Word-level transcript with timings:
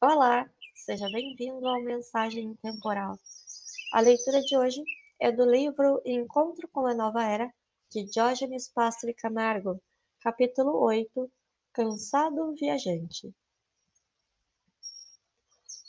Olá, 0.00 0.48
seja 0.76 1.10
bem-vindo 1.10 1.66
ao 1.66 1.82
Mensagem 1.82 2.54
Temporal. 2.62 3.18
A 3.92 3.98
leitura 3.98 4.40
de 4.40 4.56
hoje 4.56 4.80
é 5.18 5.32
do 5.32 5.44
livro 5.44 6.00
Encontro 6.04 6.68
com 6.68 6.86
a 6.86 6.94
Nova 6.94 7.24
Era, 7.24 7.52
de 7.90 8.04
Diógenes 8.04 8.68
Pastre 8.68 9.12
Camargo, 9.12 9.82
capítulo 10.20 10.78
8 10.84 11.28
Cansado 11.72 12.54
Viajante. 12.54 13.34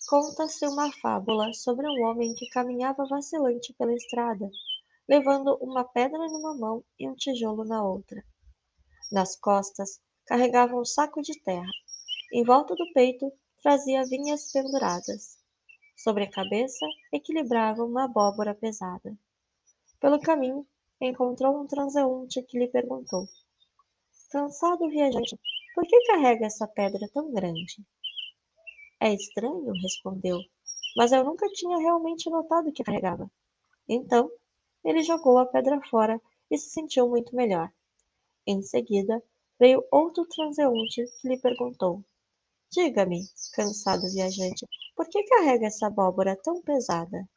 Conta-se 0.08 0.66
uma 0.66 0.91
fábula 0.91 1.54
sobre 1.54 1.88
um 1.88 2.07
homem 2.07 2.34
que 2.34 2.50
caminhava 2.50 3.05
vacilante 3.05 3.76
pela 3.76 3.94
estrada, 3.94 4.50
levando 5.07 5.55
uma 5.62 5.84
pedra 5.84 6.18
numa 6.18 6.55
mão 6.55 6.84
e 6.98 7.07
um 7.07 7.14
tijolo 7.14 7.64
na 7.64 7.84
outra. 7.84 8.26
Nas 9.12 9.36
costas 9.36 10.02
carregava 10.26 10.76
um 10.76 10.84
saco 10.84 11.21
de 11.21 11.39
terra. 11.44 11.70
Em 12.34 12.44
volta 12.44 12.73
do 12.73 12.91
peito 12.91 13.32
trazia 13.62 14.05
vinhas 14.05 14.52
penduradas. 14.52 15.38
Sobre 15.95 16.23
a 16.23 16.31
cabeça 16.31 16.86
equilibrava 17.12 17.84
uma 17.84 18.05
abóbora 18.05 18.55
pesada. 18.55 19.18
Pelo 19.99 20.20
caminho, 20.20 20.66
encontrou 21.02 21.62
um 21.62 21.68
transeunte 21.68 22.41
que 22.44 22.58
lhe 22.58 22.68
perguntou: 22.68 23.27
Cansado 24.32 24.90
viajante, 24.90 25.38
por 25.76 25.85
que 25.85 26.05
carrega 26.05 26.45
essa 26.45 26.68
pedra 26.68 27.09
tão 27.13 27.32
grande? 27.32 27.85
É 28.99 29.13
estranho, 29.13 29.71
respondeu, 29.82 30.40
mas 30.96 31.12
eu 31.12 31.23
nunca 31.23 31.48
tinha 31.49 31.77
realmente 31.77 32.30
notado 32.30 32.71
que 32.71 32.84
carregava. 32.84 33.30
Então, 33.88 34.30
ele 34.84 35.04
jogou 35.04 35.38
a 35.38 35.46
pedra 35.46 35.82
fora 35.90 36.21
e 36.49 36.57
se 36.57 36.70
sentiu 36.70 37.10
muito 37.10 37.35
melhor. 37.35 37.71
Em 38.46 38.62
seguida, 38.62 39.21
veio 39.60 39.84
outro 39.91 40.26
transeunte 40.26 41.05
que 41.21 41.27
lhe 41.27 41.40
perguntou: 41.40 42.04
Diga-me, 42.72 43.23
cansado 43.55 44.04
viajante, 44.12 44.68
por 44.96 45.10
que 45.10 45.23
carrega 45.23 45.66
essa 45.66 45.88
abóbora 45.88 46.36
tão 46.36 46.62
pesada? 46.62 47.27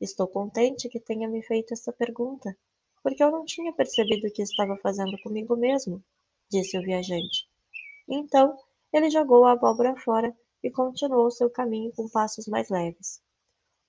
Estou 0.00 0.26
contente 0.26 0.88
que 0.88 0.98
tenha 0.98 1.28
me 1.28 1.42
feito 1.42 1.74
essa 1.74 1.92
pergunta, 1.92 2.56
porque 3.02 3.22
eu 3.22 3.30
não 3.30 3.44
tinha 3.44 3.70
percebido 3.70 4.26
o 4.26 4.32
que 4.32 4.40
estava 4.40 4.78
fazendo 4.78 5.20
comigo 5.22 5.54
mesmo, 5.56 6.02
disse 6.50 6.78
o 6.78 6.82
viajante. 6.82 7.50
Então 8.08 8.58
ele 8.90 9.10
jogou 9.10 9.44
a 9.44 9.52
abóbora 9.52 9.94
fora 10.00 10.34
e 10.62 10.70
continuou 10.70 11.30
seu 11.30 11.50
caminho 11.50 11.92
com 11.92 12.08
passos 12.08 12.46
mais 12.46 12.70
leves. 12.70 13.20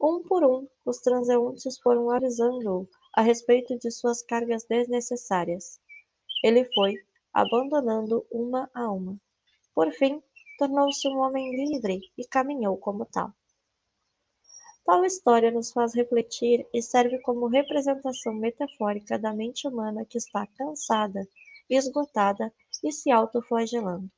Um 0.01 0.21
por 0.21 0.43
um, 0.43 0.67
os 0.85 0.97
transeuntes 0.99 1.79
foram 1.79 2.09
avisando-o 2.09 2.89
a 3.13 3.21
respeito 3.21 3.79
de 3.79 3.89
suas 3.89 4.21
cargas 4.21 4.65
desnecessárias. 4.65 5.79
Ele 6.43 6.65
foi 6.73 6.95
abandonando 7.33 8.25
uma 8.29 8.69
a 8.73 8.91
uma. 8.91 9.17
Por 9.79 9.93
fim, 9.93 10.21
tornou-se 10.57 11.07
um 11.07 11.19
homem 11.19 11.55
livre 11.55 12.01
e 12.17 12.27
caminhou 12.27 12.77
como 12.77 13.05
tal. 13.05 13.31
Tal 14.83 15.05
história 15.05 15.51
nos 15.51 15.71
faz 15.71 15.93
refletir 15.93 16.67
e 16.73 16.81
serve 16.81 17.17
como 17.19 17.47
representação 17.47 18.33
metafórica 18.33 19.17
da 19.17 19.33
mente 19.33 19.65
humana 19.69 20.03
que 20.03 20.17
está 20.17 20.45
cansada, 20.47 21.25
esgotada 21.69 22.53
e 22.83 22.91
se 22.91 23.09
autoflagelando. 23.09 24.11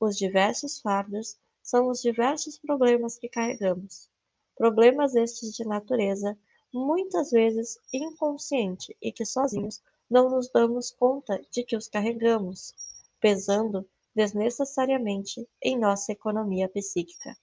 Os 0.00 0.16
diversos 0.16 0.80
fardos 0.80 1.38
são 1.62 1.88
os 1.88 2.02
diversos 2.02 2.58
problemas 2.58 3.16
que 3.16 3.28
carregamos. 3.28 4.10
Problemas 4.56 5.14
estes 5.14 5.54
de 5.54 5.64
natureza, 5.64 6.36
muitas 6.74 7.30
vezes 7.30 7.78
inconsciente 7.92 8.96
e 9.00 9.12
que 9.12 9.24
sozinhos 9.24 9.80
não 10.10 10.28
nos 10.28 10.50
damos 10.50 10.90
conta 10.90 11.40
de 11.52 11.62
que 11.62 11.76
os 11.76 11.86
carregamos, 11.86 12.74
pesando 13.20 13.88
desnecessariamente 14.16 15.46
em 15.62 15.78
nossa 15.78 16.10
economia 16.10 16.70
psíquica. 16.70 17.36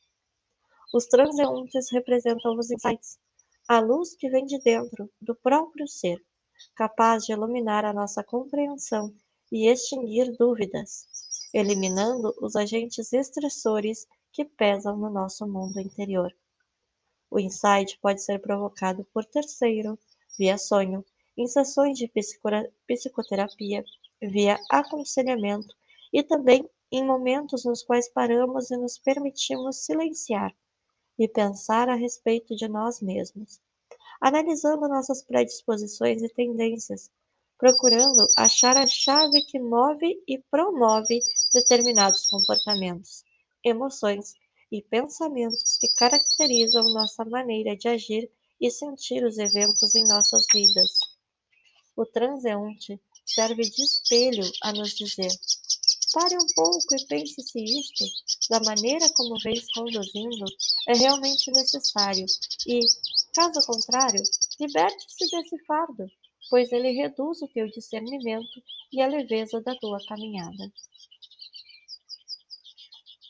Os 0.92 1.06
transeuntes 1.06 1.92
representam 1.92 2.58
os 2.58 2.72
insights, 2.72 3.20
a 3.68 3.80
luz 3.80 4.16
que 4.16 4.28
vem 4.28 4.44
de 4.44 4.58
dentro 4.60 5.08
do 5.22 5.36
próprio 5.36 5.88
ser, 5.88 6.20
capaz 6.76 7.26
de 7.26 7.32
iluminar 7.32 7.86
a 7.86 7.94
nossa 7.94 8.24
compreensão 8.24 9.14
e 9.52 9.68
extinguir 9.68 10.36
dúvidas, 10.36 11.06
eliminando 11.54 12.34
os 12.42 12.56
agentes 12.56 13.14
estressores 13.14 14.08
que 14.32 14.44
pesam 14.44 14.98
no 14.98 15.12
nosso 15.12 15.46
mundo 15.46 15.80
interior. 15.80 16.36
O 17.30 17.40
insight 17.40 18.00
pode 18.02 18.24
ser 18.24 18.40
provocado 18.40 19.06
por 19.14 19.26
terceiro, 19.26 19.98
via 20.40 20.58
sonho, 20.58 21.06
em 21.38 21.46
sessões 21.46 22.00
de 22.00 22.12
psicoterapia, 22.88 23.84
via 24.20 24.60
aconselhamento 24.72 25.68
e 26.14 26.22
também 26.22 26.70
em 26.92 27.04
momentos 27.04 27.66
nos 27.66 27.82
quais 27.82 28.08
paramos 28.08 28.70
e 28.70 28.78
nos 28.78 29.00
permitimos 29.00 29.84
silenciar 29.84 30.56
e 31.18 31.28
pensar 31.28 31.90
a 31.90 31.96
respeito 31.96 32.56
de 32.56 32.68
nós 32.68 33.02
mesmos, 33.02 33.60
analisando 34.22 34.88
nossas 34.88 35.24
predisposições 35.24 36.22
e 36.22 36.30
tendências, 36.30 37.10
procurando 37.58 38.28
achar 38.38 38.78
a 38.78 38.86
chave 38.86 39.42
que 39.46 39.60
move 39.60 40.22
e 40.28 40.38
promove 40.52 41.20
determinados 41.54 42.28
comportamentos, 42.28 43.24
emoções 43.64 44.34
e 44.72 44.82
pensamentos 44.82 45.78
que 45.80 45.88
caracterizam 45.96 46.84
nossa 46.94 47.26
maneira 47.26 47.76
de 47.76 47.88
agir 47.88 48.30
e 48.62 48.70
sentir 48.70 49.24
os 49.24 49.38
eventos 49.38 49.96
em 49.96 50.08
nossas 50.08 50.46
vidas. 50.54 51.00
O 51.96 52.06
transeunte 52.06 53.00
serve 53.26 53.64
de 53.64 53.84
espelho 53.84 54.44
a 54.62 54.74
nos 54.74 54.96
dizer: 54.96 55.32
Pare 56.14 56.38
um 56.38 56.46
pouco 56.56 56.96
e 56.96 57.06
pense 57.08 57.42
se 57.42 57.64
isto, 57.64 58.06
da 58.48 58.60
maneira 58.60 59.10
como 59.16 59.40
vens 59.40 59.66
conduzindo, 59.74 60.46
é 60.88 60.94
realmente 60.94 61.52
necessário 61.52 62.26
e, 62.68 62.80
caso 63.34 63.60
contrário, 63.66 64.22
liberte-se 64.60 65.28
desse 65.32 65.58
fardo, 65.66 66.06
pois 66.52 66.72
ele 66.72 66.92
reduz 66.92 67.42
o 67.42 67.48
teu 67.48 67.68
discernimento 67.68 68.62
e 68.92 69.02
a 69.02 69.08
leveza 69.08 69.60
da 69.62 69.76
tua 69.76 69.98
caminhada. 70.08 70.72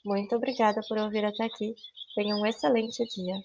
Muito 0.04 0.36
obrigada 0.36 0.82
por 0.90 0.98
ouvir 0.98 1.24
até 1.24 1.46
aqui. 1.46 1.74
Tenha 2.16 2.36
um 2.36 2.46
excelente 2.46 3.06
dia. 3.16 3.42